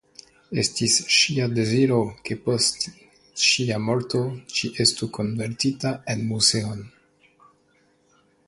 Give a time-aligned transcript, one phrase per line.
[0.61, 1.99] Estis ŝia deziro
[2.29, 2.87] ke post
[3.49, 4.23] ŝia morto
[4.55, 6.83] ĝi estu konvertita en muzeon.